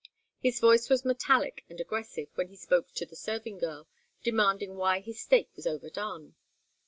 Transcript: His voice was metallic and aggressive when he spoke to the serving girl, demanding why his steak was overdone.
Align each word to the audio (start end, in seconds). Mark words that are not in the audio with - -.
His 0.39 0.59
voice 0.59 0.89
was 0.89 1.05
metallic 1.05 1.63
and 1.69 1.79
aggressive 1.79 2.27
when 2.33 2.47
he 2.47 2.55
spoke 2.55 2.91
to 2.93 3.05
the 3.05 3.15
serving 3.15 3.59
girl, 3.59 3.87
demanding 4.23 4.75
why 4.75 4.99
his 4.99 5.19
steak 5.21 5.49
was 5.55 5.67
overdone. 5.67 6.33